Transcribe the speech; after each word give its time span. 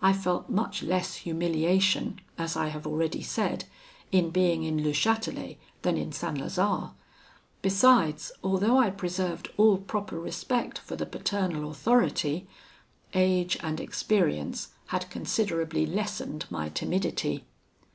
I 0.00 0.14
felt 0.14 0.48
much 0.48 0.82
less 0.82 1.16
humiliation, 1.16 2.22
as 2.38 2.56
I 2.56 2.68
have 2.68 2.86
already 2.86 3.20
said, 3.20 3.66
in 4.10 4.30
being 4.30 4.62
in 4.62 4.82
Le 4.82 4.94
Chatelet 4.94 5.58
than 5.82 5.98
in 5.98 6.10
St. 6.10 6.38
Lazare. 6.38 6.92
Besides, 7.60 8.32
although 8.42 8.78
I 8.78 8.88
preserved 8.88 9.50
all 9.58 9.76
proper 9.76 10.18
respect 10.18 10.78
for 10.78 10.96
the 10.96 11.04
paternal 11.04 11.70
authority, 11.70 12.46
age 13.12 13.58
and 13.60 13.78
experience 13.78 14.68
had 14.86 15.10
considerably 15.10 15.84
lessened 15.84 16.46
my 16.48 16.70
timidity. 16.70 17.44